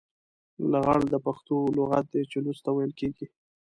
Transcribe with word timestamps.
لغړ 0.71 0.99
د 1.13 1.15
پښتو 1.25 1.57
لغت 1.77 2.05
دی 2.13 2.23
چې 2.31 2.37
لوڅ 2.43 2.57
ته 2.65 2.69
ويل 2.75 2.93
کېږي. 2.99 3.27